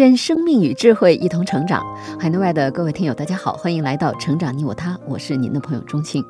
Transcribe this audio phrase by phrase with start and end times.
[0.00, 1.84] 愿生命与智慧一同成长。
[2.18, 6.24] 海内外的各位听友，大家好，欢迎来到《成长你我他》，我是您的朋友钟庆。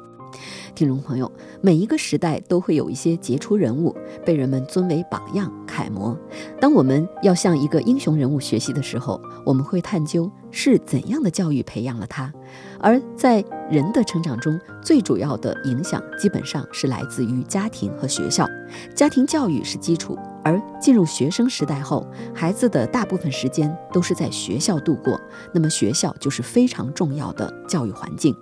[0.75, 1.31] 听众朋友，
[1.61, 3.95] 每一个时代都会有一些杰出人物
[4.25, 6.17] 被人们尊为榜样、楷模。
[6.61, 12.33] 当我们要向一个英雄人物学习的时候，我们会探究是怎样的教育培养了他。
[12.79, 18.49] 而在人的成长中，最主要的影响基本上是来自于家庭和学校。
[18.95, 25.21] 家庭教育是基础，而进入学生时代后，孩子的大部分时间都是在学校度过，
[25.53, 28.35] 那么学校就是非常重要的教育环境。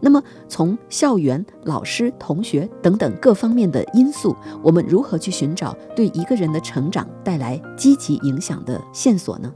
[0.00, 9.52] 那么，从校园、老师、同学等等各方面的因素，我们如何去寻找对一个人的成长带来积极影响的线索呢？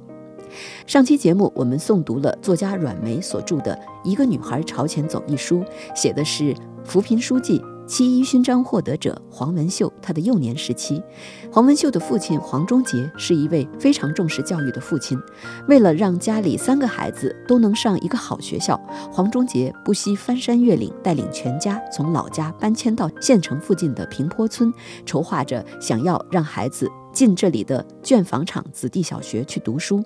[0.87, 3.73] 上期节目我们诵读了作家阮梅所著的
[4.03, 7.63] 《一个女孩朝前走》一书，写的是扶贫书记。
[7.91, 11.03] 七一勋章获得者黄文秀，他的幼年时期，
[11.51, 15.19] 黄文秀的父亲黄忠杰是一位非常重视教育的父亲。
[15.67, 24.73] 为了让家里三个孩子都能上一个好学校，黄忠杰不惜翻山越岭，带领全家从老家搬迁到县城附近的平坡村，
[25.05, 30.01] 筹划着想要让孩子进这里的卷房厂子弟小学去读书。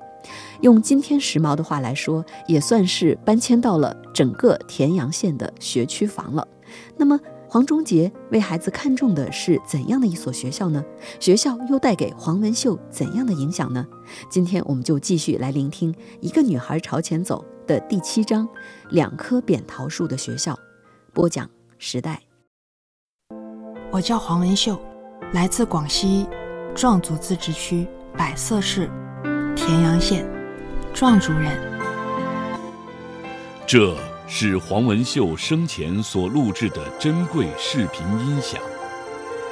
[0.63, 6.49] 用今天时髦的话来说，也算是搬迁到了整个田阳县的学区房了。
[6.97, 7.21] 那么，
[7.55, 10.85] 黄忠杰为孩子看中的是怎样的一所学校呢？
[11.21, 13.87] 学校又带给黄文秀怎样的影响呢？
[14.29, 18.45] 今天我们就继续来聆听《一个女孩朝前走》的第七章
[18.91, 20.53] 《两棵扁桃树的学校》，
[21.13, 21.49] 播讲
[21.79, 22.21] 时代。
[23.93, 24.77] 我叫黄文秀，
[25.33, 26.27] 来自广西
[26.75, 28.91] 壮族自治区百色市
[29.55, 30.29] 田阳县，
[30.93, 31.57] 壮族人。
[33.65, 33.97] 这。
[34.27, 38.61] 是黄文秀生前所录制的珍贵视频音响。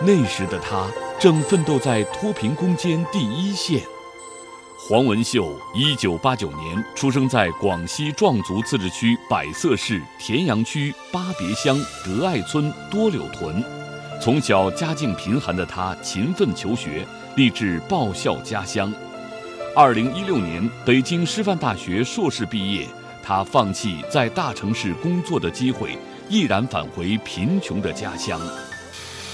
[0.00, 0.90] 那时的他
[1.20, 3.80] 正奋斗在脱贫攻坚第一线。
[4.88, 13.62] 黄文秀一九八九年出生在广西壮族自治区百色市田阳区巴别乡德爱村多柳屯。
[14.20, 17.06] 从小家境贫寒的他勤奋求学，
[17.36, 18.92] 立志报效家乡。
[19.76, 22.88] 二零一六年，北京师范大学硕士毕业。
[23.22, 25.96] 他放弃在大城市工作的机会，
[26.28, 28.40] 毅然返回贫穷的家乡。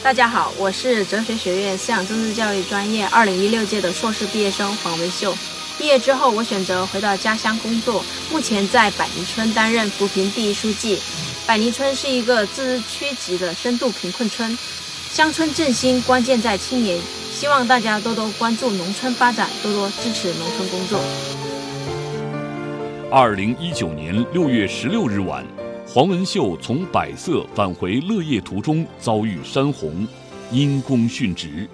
[0.03, 5.35] 大家好，我是哲学学院思想政治教育专业二零一六届的硕士毕业生黄文秀。
[5.79, 11.01] 毕业之后，我选择回到家乡工作，目前在百泥村担任扶贫第一书记。
[11.47, 14.57] 百泥村是一个自治区级的深度贫困村，
[15.11, 17.01] 乡村振兴关键在青年，
[17.33, 21.01] 希望大家多多关注农村发展，多多支持农村工作。
[23.11, 25.43] 二零一九年六月十六日晚，
[25.87, 30.07] 黄文秀从百色返回乐业途中遭遇山洪，
[30.53, 31.67] 因公殉职，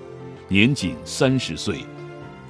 [0.47, 1.79] 年仅三十岁。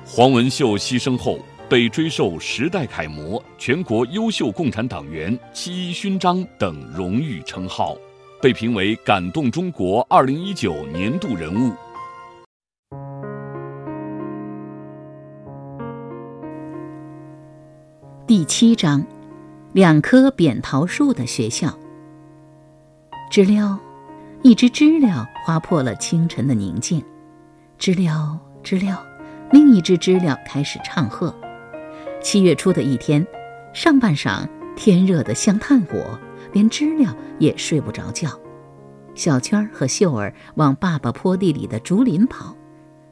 [0.05, 7.97] 黄文秀牺牲后，被追授时代楷模、全国优秀共产党员、七一勋章等荣誉称号，
[8.43, 11.72] 被评为感动中国二零一九年度人物。
[18.37, 19.06] 第七章，
[19.72, 21.72] 两棵扁桃树的学校。
[23.31, 23.78] 知了，
[24.43, 27.00] 一只知了划破了清晨的宁静。
[27.78, 29.06] 知了，知了，
[29.53, 31.33] 另一只知了开始唱和。
[32.21, 33.25] 七月初的一天，
[33.72, 36.19] 上半晌天热得像炭火，
[36.53, 38.28] 连知了也睡不着觉。
[39.15, 42.56] 小圈儿和秀儿往爸爸坡地里的竹林跑。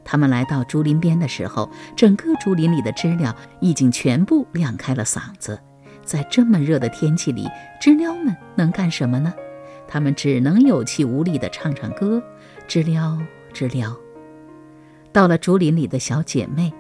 [0.05, 5.59] 他们来到竹林边的时候，整个竹林里的知了已经全部亮开了嗓子。
[6.05, 7.49] 在这么热的天气里，
[7.81, 9.33] 知了们能干什么呢？
[9.87, 12.23] 他们只能有气无力地唱唱歌。
[12.67, 13.19] 知了，
[13.53, 13.97] 知了。
[15.13, 16.73] 到了竹林里的小姐妹，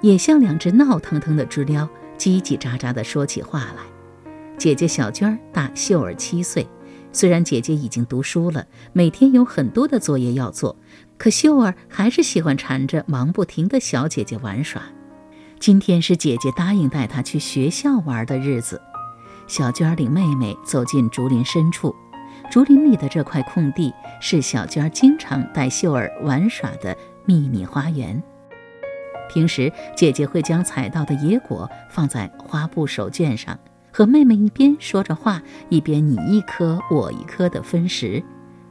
[0.00, 1.88] 也像两只闹腾腾的知了，
[2.18, 3.82] 叽叽喳喳地说起话来。
[4.58, 6.68] 姐姐小娟儿大秀儿七岁，
[7.18, 10.76] 虽然姐姐已经读书了，每天有很多的作业要做。
[11.16, 14.80] 可秀儿还是喜欢缠着忙不停的小姐姐玩耍。
[15.58, 18.80] 今天是姐姐答应带她去学校玩的日子。
[19.48, 21.92] 小娟领妹妹走进竹林深处，
[22.52, 28.22] 竹林里的这块空地是小娟经常带秀儿玩耍的秘密花园。
[29.28, 33.58] 平时姐姐会将采到的野果放在花布手绢上，
[33.98, 38.22] 和妹妹一边说着话，一边你一颗我一颗的分食。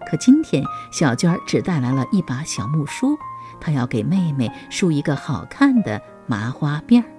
[0.09, 3.13] 可今天小娟儿只带来了一把小木梳，
[3.59, 7.09] 她要给妹妹梳一个好看的麻花辫儿。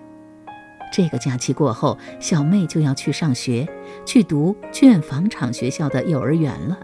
[0.90, 3.68] 这个假期过后，小妹就要去上学，
[4.06, 6.78] 去读卷房厂学校的幼儿园了。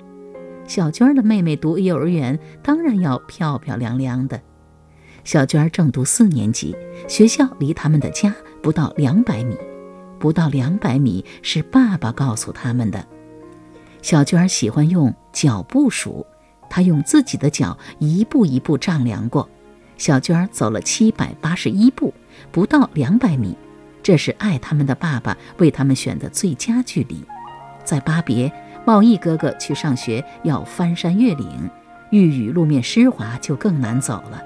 [0.67, 4.38] 小娟儿的妹妹读幼儿园，当然要漂漂亮亮的。
[5.25, 6.77] 小娟儿正读四年级，
[7.09, 9.56] 学校离他们的家不到两百米，
[10.25, 13.05] 不到两百米是爸爸告诉他们的。
[14.00, 16.25] 小娟儿喜欢用脚步数，
[16.71, 19.47] 她用自己的脚一步一步丈量过。
[19.99, 22.15] 小娟儿走了七百八十一步，
[22.50, 23.55] 不到两百米，
[24.03, 27.23] 这是爱他们的爸爸为他们选的最佳距离。
[27.85, 28.50] 在巴别，
[28.87, 31.70] 茂义哥哥去上学要翻山越岭，
[32.09, 34.43] 遇雨路面湿滑就更难走了。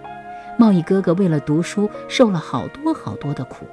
[0.58, 3.64] 贸易哥哥为了读书受了好多好多的苦，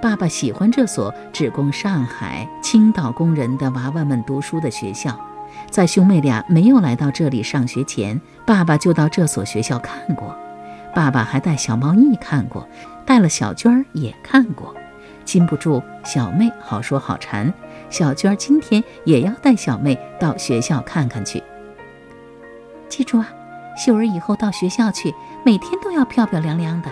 [0.00, 5.18] 爸爸喜欢这所只供上海、青岛工人的娃娃们读书的学校。
[5.70, 10.36] 在兄妹俩没有来到这里上学前，爸爸就到这所学校看过。
[10.94, 12.68] 爸爸还带小猫腻看过，
[13.04, 14.74] 带了小娟儿也看过。
[15.24, 17.52] 禁不住小妹好说好馋，
[17.90, 21.42] 小娟儿今天也要带小妹到学校看看去。
[22.88, 23.28] 记住啊！
[23.76, 25.12] 秀儿以后到学校去，
[25.44, 26.90] 每天都要漂漂亮亮的。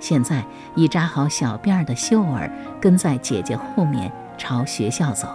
[0.00, 0.42] 现在
[0.74, 2.50] 已扎好小辫儿的秀儿
[2.80, 5.28] 跟在姐姐后面朝学校走，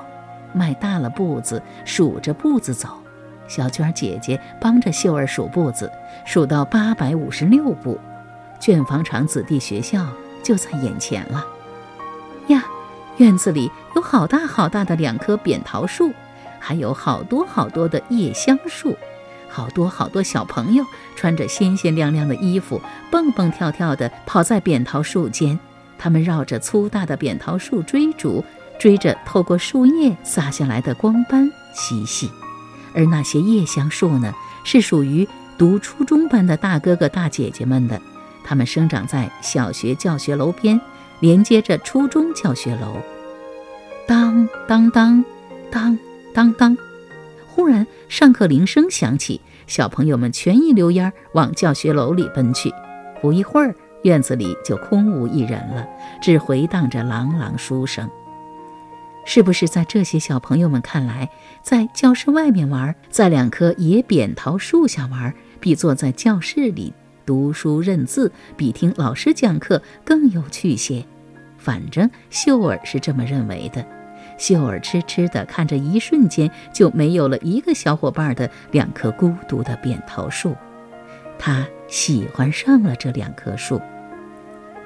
[0.53, 2.89] 迈大了步子，数着步子走。
[3.47, 5.91] 小娟姐姐帮着秀儿数步子，
[6.25, 8.00] 数到八百五十六步，
[8.59, 10.03] 卷房厂子弟学校
[10.41, 11.45] 就在眼前了。
[12.47, 12.65] 呀，
[13.17, 16.12] 院子里有好大好大的两棵扁桃树，
[16.59, 18.97] 还有好多好多的叶香树。
[19.55, 20.85] 好多好多小朋友
[21.15, 25.57] 穿着鲜鲜亮亮的衣服，蹦蹦跳跳地跑在扁桃树间。
[25.97, 28.43] 他们绕着粗大的扁桃树追逐，
[28.77, 32.29] 追着透过树叶洒下来的光斑嬉戏。
[32.93, 34.33] 而那些叶香树呢，
[34.65, 35.25] 是属于
[35.57, 38.01] 读初中班的大哥哥大姐姐们的。
[38.43, 40.77] 它们生长在小学教学楼边，
[41.21, 42.97] 连接着初中教学楼。
[44.05, 45.23] 当当当，
[45.71, 45.97] 当
[46.33, 46.77] 当当。
[47.55, 52.69] 忽然，上课铃声响起，小朋友们全一溜烟儿往教学楼里奔去。
[53.21, 53.73] 不一会儿，
[54.03, 55.87] 院子里就空无一人了，
[56.21, 58.09] 只回荡着朗朗书声。
[59.25, 61.29] 是不是在这些小朋友们看来，
[61.63, 66.93] 在教室外面玩，在两棵野扁桃树下玩，比坐在教室里
[67.25, 71.05] 读书认字，比听老师讲课更有趣些？
[71.57, 73.87] 反正秀儿是这么认为的。
[74.37, 80.55] 秀儿痴痴地看着，一瞬间就没有了一个小伙伴的两棵孤独的扁桃树，
[81.39, 83.81] 他喜欢上了这两棵树。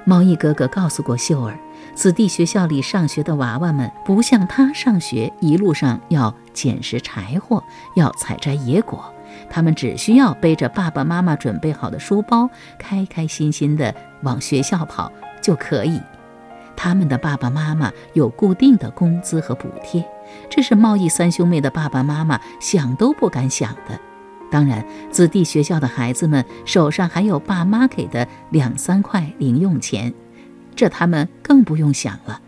[0.04, 1.58] 猫一哥哥告诉过秀儿，
[1.94, 7.62] 子弟学校里上学的娃娃们不像他上学，一路上要捡拾柴火，
[7.96, 9.12] 要采摘野果，
[9.50, 12.48] 他们只需要背着爸爸妈妈准备好的书包，
[12.78, 15.12] 开开心心地往学校跑
[15.42, 16.00] 就可以。
[16.82, 20.02] 他们的爸爸妈妈有固定的工资和补贴，
[20.48, 24.00] 这是贸易三兄妹的爸爸妈妈想都不敢想的。
[24.50, 30.10] 当然，子弟学校的孩子们手上还有爸妈给的两三块零用钱，
[30.74, 32.40] 这他们更不用想了。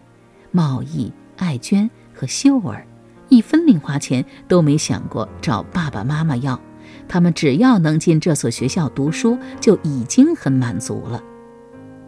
[0.50, 2.86] 贸易、爱娟和秀儿，
[3.28, 6.58] 一分零花钱都没想过找爸爸妈妈要，
[7.06, 11.22] 他们只要能进这所学校读书，就已经很满足了。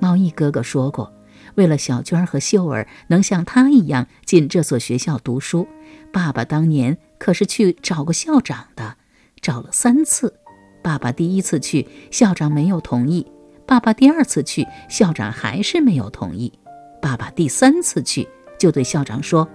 [0.01, 1.13] 贸易哥哥说过。
[1.57, 5.67] 为了小娟儿和秀儿能像他一样进这所学校读书，
[6.13, 8.97] 爸爸当年可是去找过校长的，
[9.41, 10.35] 找了三次。
[10.83, 13.25] 爸爸第一次去，校长没有同意；
[13.67, 16.53] 爸爸第二次去，校长还是没有同意；
[17.01, 19.49] 爸爸第三次去，就对校长说：“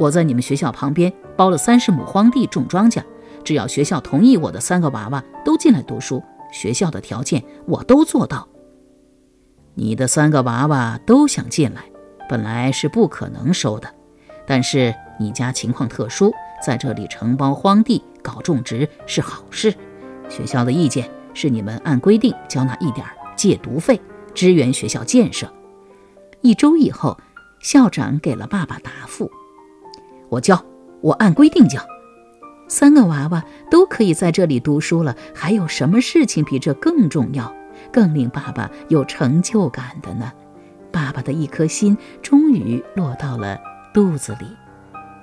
[0.00, 3.02] 我在你们学校旁边包了三十亩荒地种庄稼，
[3.44, 8.48] 只要学校同意我的三个娃娃都进来读书，学校的条件我都做到。”
[9.74, 11.82] 你的三个娃娃都想进来，
[12.28, 13.88] 本来是不可能收的，
[14.46, 16.32] 但是你家情况特殊，
[16.64, 19.74] 在这里承包荒地搞种植是好事。
[20.28, 23.04] 学校的意见是你们按规定交纳一点
[23.36, 24.00] 借读费，
[24.32, 25.52] 支援学校建设。
[26.40, 27.18] 一周以后，
[27.60, 29.30] 校长给了爸爸答复：
[30.28, 30.64] 我交，
[31.00, 31.80] 我按规定交。
[32.68, 37.52] 三个娃娃都可以在这里读书了，还有什么事情比这更重要？
[37.94, 40.32] 更令爸爸有成就感的呢，
[40.90, 43.56] 爸爸的一颗心终于落到了
[43.92, 44.46] 肚子里。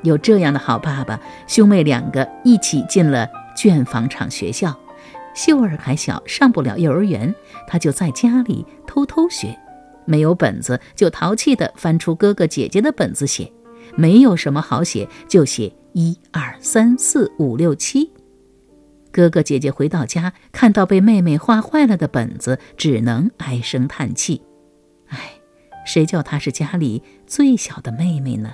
[0.03, 4.73] 有这样的好爸爸，兄妹两个一起进了卷房厂学校。
[5.35, 7.35] 秀儿还小，上不了幼儿园，
[7.67, 9.59] 他就在家里偷偷学，
[10.05, 13.51] 没有本子就淘气地翻出哥哥姐姐的本子写，
[13.97, 18.09] 没有什么好写，就写一二三四五六七。
[19.11, 24.41] 哥哥姐姐回到家，看到被妹妹画坏了的本子，只能唉声叹气。
[25.07, 25.19] 唉，
[25.85, 28.53] 谁叫她是家里最小的妹妹呢？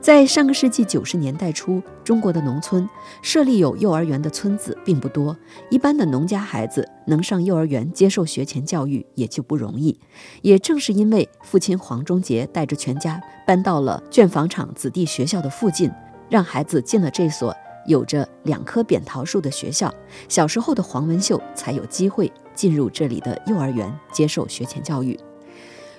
[0.00, 2.88] 在上个世纪九十年代初，中国的农村
[3.20, 5.36] 设立有幼儿园的村子并不多，
[5.70, 9.98] 一般的农家孩子能上幼儿园接受学前教育也就不容易。
[10.40, 15.90] 也正是因为父亲黄忠杰带着全家搬到了卷房厂子弟学校的附近，
[16.28, 17.54] 让孩子进了这所
[17.86, 19.92] 有着两棵扁桃树的学校，
[20.28, 25.18] 小时候的黄文秀才有机会进入这里的幼儿园接受学前教育。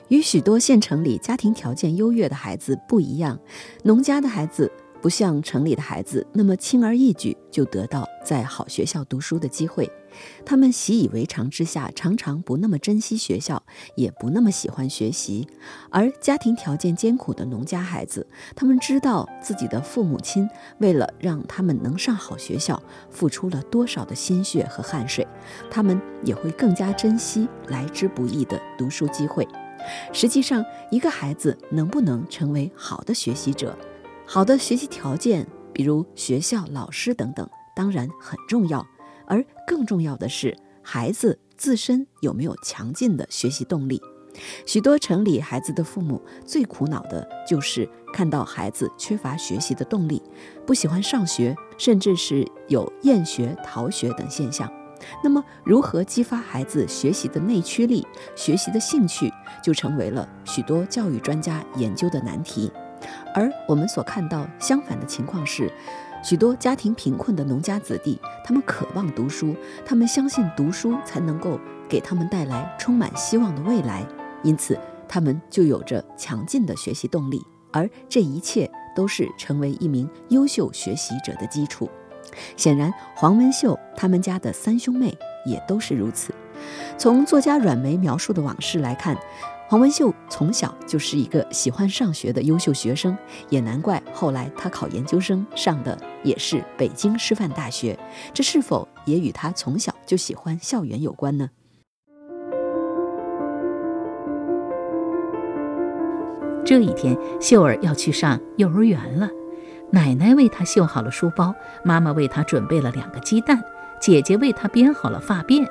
[0.09, 3.39] 与许多县城里家庭条件优越的孩子不一样，
[3.83, 4.71] 农家的孩子
[5.01, 9.89] 不像城里的孩子那么轻而易举就得到在好学校读书的机会。
[10.45, 13.63] 他们习以为常之下，常常不那么珍惜学校，
[13.95, 15.47] 也不那么喜欢学习。
[15.89, 25.27] 而家庭条件艰苦的农家孩子，他们知道自己的父母亲为了让他们能上好学校，付出了多少的心血和汗水，
[25.69, 29.47] 他们也会更加珍惜来之不易的读书机会。
[30.13, 33.77] 实际上，一个孩子能不能成为好的学习者，
[34.25, 38.85] 好的学习条件，比如学校、老师等等，当然很重要。
[39.67, 44.01] 更重要的是，孩子自身有没有强劲的学习动力。
[44.65, 50.21] 许多城里孩子的父母最苦恼的就是看到孩子缺乏学习的动力，
[50.65, 54.71] 不喜欢上学，甚至是有厌学、逃学等现象。
[55.23, 62.71] 那么，如何激发孩子学习的内驱力、学习的兴趣，就成为了许多教育专家研究的难题。
[63.35, 65.71] 而我们所看到相反的情况是，
[66.23, 69.53] 许多家庭贫困的农家子弟，他们渴望读书，
[69.85, 74.07] 他们相信读书才能够给他们带来充满希望的未来，
[74.41, 77.45] 因此他们就有着强劲的学习动力。
[77.71, 81.89] 而这一切都是成为一名优秀学习者的基础。
[82.55, 85.13] 显然，黄文秀他们家的三兄妹
[85.45, 86.33] 也都是如此。
[86.97, 89.17] 从作家阮梅描述的往事来看，
[89.67, 93.17] 黄文秀从小就是一个喜欢上学的优秀学生，
[93.49, 97.97] 也难怪后来他考研究生上的也是北京师范大学。
[98.33, 101.49] 这是否也与他从小就喜欢校园有关呢？
[106.63, 109.27] 这一天，秀儿要去上幼儿园了。
[109.91, 111.53] 奶奶为她绣好了书包，
[111.83, 113.61] 妈妈为她准备了两个鸡蛋，
[113.99, 115.67] 姐姐为她编好了发辫。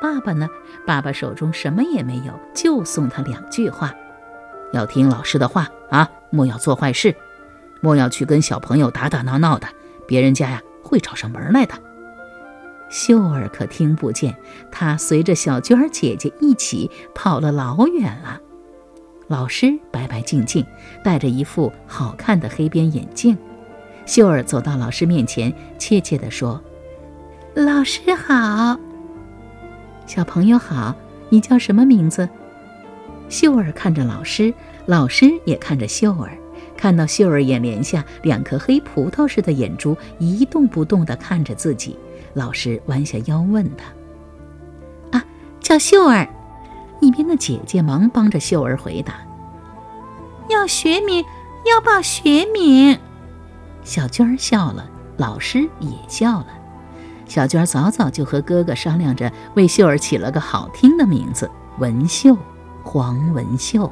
[0.00, 0.48] 爸爸呢？
[0.86, 3.94] 爸爸手中什么也没有，就送他两句话：
[4.72, 7.14] 要听老师的话啊，莫要做坏事，
[7.80, 9.68] 莫要去跟小朋友打打闹闹的，
[10.06, 11.74] 别人家呀会找上门来的。
[12.90, 14.34] 秀儿可听不见，
[14.70, 18.40] 她随着小娟儿姐姐一起跑了老远了。
[19.26, 20.64] 老师白白净净，
[21.04, 23.36] 戴着一副好看的黑边眼镜。
[24.06, 26.58] 秀儿走到老师面前，怯怯地说
[27.52, 28.80] ：“老师好，
[30.08, 30.94] 小朋友好，
[31.28, 32.26] 你叫什么名字？”
[33.28, 34.52] 秀儿看着老师，
[34.86, 36.32] 老师也看着秀儿，
[36.78, 41.94] 看到秀儿眼帘下两颗黑葡萄似的眼珠一动不动地看着自己，
[42.32, 43.84] 老师弯下腰问他
[45.18, 45.22] ：“啊，
[45.60, 46.26] 叫秀儿。”
[47.00, 49.20] 一边的姐姐忙帮着秀儿回答
[50.48, 51.22] ：“要学名，
[51.66, 52.98] 要报学名。”
[53.84, 54.88] 小娟儿笑了，
[55.18, 56.46] 老师也笑了。
[57.28, 62.36] 小娟早早就和哥哥商量着，为秀儿起了个好听的名字——文秀，
[62.82, 63.88] 黄文秀。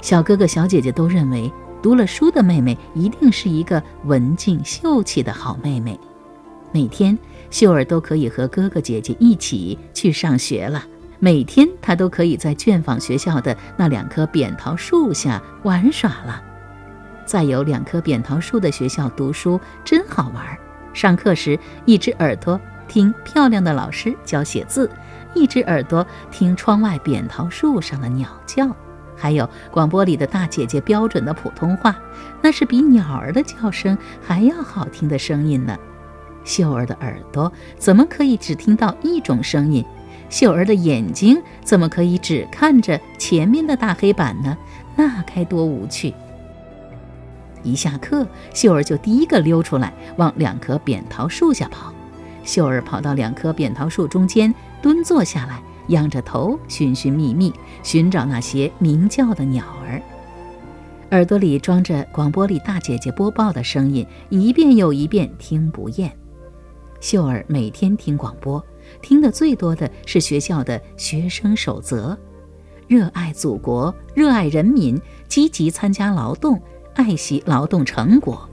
[0.00, 1.52] 小哥哥、小姐姐都认为，
[1.82, 6.00] 读了书的妹妹一定是一个文静秀气的好妹妹。
[6.72, 7.16] 每天，
[7.50, 10.82] 秀儿都可以和哥哥姐姐一起去上学了。
[11.18, 16.42] 每天，她都可以在卷坊学校的那两棵扁桃树下玩耍了。
[17.26, 20.44] 在有两棵扁桃树的学校读书真好玩。
[20.94, 22.58] 上课时，一只耳朵
[22.88, 24.88] 听漂亮的老师教写字，
[25.34, 28.74] 一只耳朵听窗外扁桃树上的鸟叫，
[29.16, 31.94] 还有广播里的大姐姐标准的普通话，
[32.40, 35.76] 那是比鸟儿的叫声还要好听的声音呢。
[36.44, 39.84] 秀儿的耳朵怎么可以只听到一种声音？
[40.30, 44.56] 秀儿的眼睛怎么可以只看着前面的大黑板呢？
[44.96, 46.14] 那该多无趣！
[47.64, 51.92] 一下课，秀儿就第一个溜出来，往两棵扁桃树下跑。
[52.44, 57.52] 秀儿跑到两棵扁桃树中间，蹲坐下来，仰着头，寻寻觅觅，
[57.82, 60.00] 寻找那些鸣叫的鸟儿。
[61.10, 66.12] 耳朵里装着广播里大姐姐播报的声音，一遍又一遍听不厌。
[67.00, 68.64] 秀儿每天听广播，
[69.00, 72.18] 听得最多的是学校的学生守则：
[72.88, 76.60] 热爱祖国，热爱人民，积极参加劳动，
[76.94, 78.48] 爱惜劳动成果。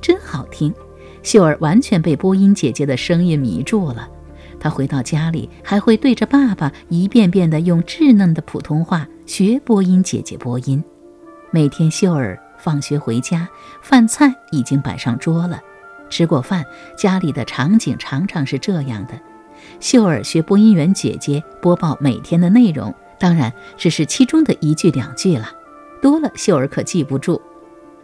[0.00, 0.72] 真好听！
[1.22, 4.08] 秀儿完全被播音姐姐的声音迷住了。
[4.60, 10.82] 她回到家里，还会对着爸爸一遍遍地用稚嫩的普通话学播音姐姐播音。
[11.50, 13.48] 每天，秀儿放学回家，
[13.82, 15.60] 饭菜已经摆上桌了。
[16.08, 16.64] 吃过饭，
[16.96, 19.18] 家里的场景常常是这样的：
[19.80, 25.50] 秀儿学播音员姐姐播报每天的内容，当然只是其中的一句两句了，
[26.00, 27.40] 多了秀儿可记不住。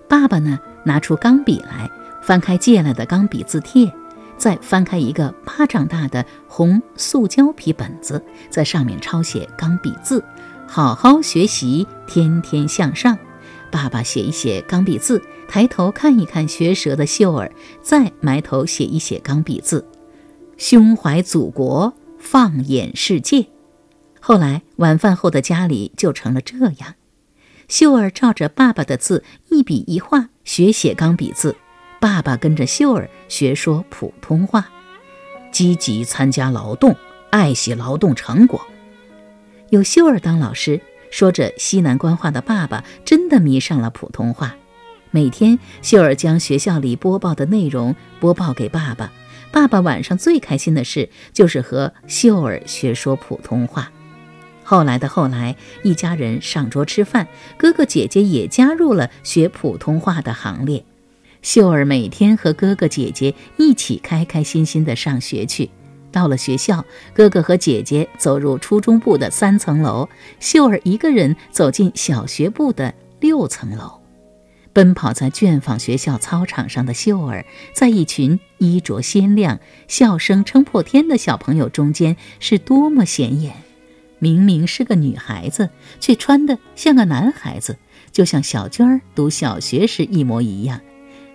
[0.08, 1.90] 爸爸呢，拿出钢笔来，
[2.23, 3.92] 翻开借来的钢笔字帖。
[4.37, 10.23] 再翻开一个巴掌大的红塑胶皮本子，在上面抄写钢笔字
[10.66, 13.16] ：“好好学习，天天向上。”
[13.70, 19.87] 爸爸写一写钢笔字，抬头看一看学舌的秀儿，再埋头写一写钢笔字
[20.58, 23.46] ：“胸怀祖国，放眼世界。”
[24.20, 26.94] 后来晚饭后的家里就成了这样：
[27.68, 31.56] 秀儿照着爸爸的字一笔一画学写钢笔字。
[32.00, 34.68] 爸爸跟着秀儿学说普通话，
[35.50, 36.94] 积极参加劳动，
[37.30, 38.61] 爱惜劳动成果。
[39.71, 40.80] 有秀儿当老师，
[41.11, 44.54] 说着西南官话的爸爸真的迷上了普通话。
[45.11, 49.11] 每天，秀儿将学校里播报的内容播报给爸爸。
[49.50, 53.90] 爸爸晚上最开心的事就是和秀儿学说普通话。
[54.64, 60.85] 后来的后来，一家人上桌吃饭，哥哥姐姐也加入了学普通话的行列。
[61.42, 65.71] 秀儿每天和哥哥姐姐一起开开心心地上学去。
[66.11, 70.09] 到了学校，哥哥和姐姐走入初中部的三层楼，
[70.40, 74.00] 秀儿一个人走进小学部的六层楼。
[74.73, 77.44] 奔跑在卷坊学校操场上的秀儿，
[77.75, 83.54] 在一群衣着鲜亮、笑声撑破天的小朋友中间，是多么显眼！
[84.25, 85.69] 明明是个女孩子，
[86.00, 87.76] 却穿的像个男孩子，
[88.10, 90.80] 就像小娟儿读小学时一模一样。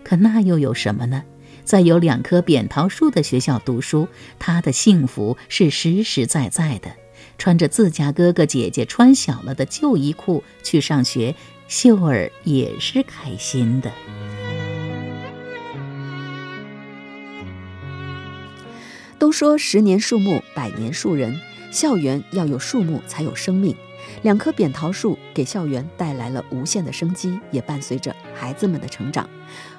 [0.04, 1.24] 可那又有什么呢？
[1.64, 4.08] 在有两棵扁桃树的学校读书，
[4.40, 6.90] 她的幸福是实实在在的。
[7.38, 11.36] 穿着自家哥哥姐姐穿小了的旧衣裤去上学，
[11.68, 13.92] 秀儿也是开心的。
[19.20, 21.40] 都说十年树木，百年树人，
[21.72, 23.76] 校园要有树木才有生命。
[24.24, 29.30] 两棵扁桃树给校园带来了无限的生机，也伴随着孩子们的成长。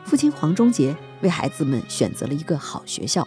[0.05, 3.26] 父亲黄忠杰为孩子们选择了一个好学校。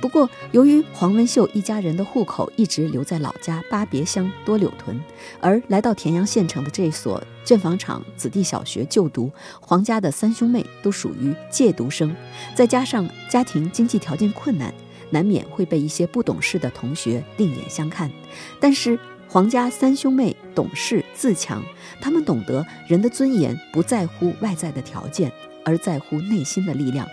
[0.00, 5.00] 不过，由于黄文秀一家人的户口一直留在老家巴别乡多柳屯，
[5.40, 12.14] 而来到田阳县城的这所卷房厂子弟小学就读，黄家的三兄妹都属于借读生，
[12.54, 14.72] 再加上家庭经济条件困难，
[15.12, 18.10] 难免会被一些不懂事的同学另眼相看。
[18.58, 18.98] 但是，
[19.28, 21.62] 黄家三兄妹懂事自强，
[22.00, 25.32] 他们懂得人的尊严不在乎外在的条件，
[25.64, 27.06] 而在乎内心的力量。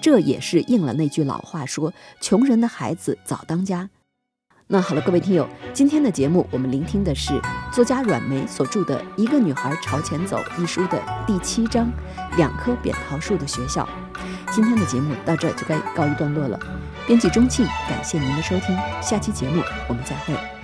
[0.00, 3.90] 这也是应了那句老话说：“穷人的孩子早当家。”
[4.68, 7.40] 那好了，各位听友，今天的节目我们聆听的是
[7.70, 11.88] 作家阮梅所著的《一个女孩朝前走》一书的第七章
[12.36, 13.88] “两棵扁桃树的学校”。
[14.50, 16.58] 今天的节目到这就该告一段落了。
[17.06, 20.55] 编辑钟庆，感谢您的收听，下期节目我们再会。